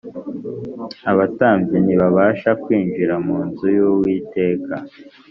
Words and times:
abatambyi 1.11 1.77
ntibabasha 1.81 2.49
kwinjira 2.63 3.15
mu 3.25 3.37
nzu 3.47 3.65
y’uwiteka, 3.77 4.75